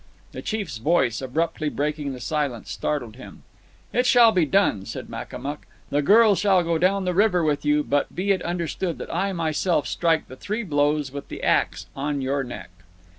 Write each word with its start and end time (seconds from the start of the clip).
The 0.31 0.41
chief's 0.41 0.77
voice, 0.79 1.21
abruptly 1.21 1.69
breaking 1.69 2.11
the 2.13 2.19
silence, 2.19 2.71
startled 2.71 3.17
him 3.17 3.43
"It 3.93 4.07
shall 4.07 4.31
be 4.31 4.47
done," 4.47 4.83
said 4.87 5.09
Makamuk. 5.11 5.67
"The 5.91 6.01
girl 6.01 6.33
shall 6.33 6.63
go 6.63 6.79
down 6.79 7.05
the 7.05 7.13
river 7.13 7.43
with 7.43 7.63
you. 7.65 7.83
But 7.83 8.15
be 8.15 8.31
it 8.31 8.41
understood 8.41 8.97
that 8.97 9.13
I 9.13 9.31
myself 9.31 9.85
strike 9.87 10.27
the 10.27 10.35
three 10.35 10.63
blows 10.63 11.11
with 11.11 11.27
the 11.27 11.43
axe 11.43 11.85
on 11.95 12.19
your 12.19 12.43
neck." 12.43 12.71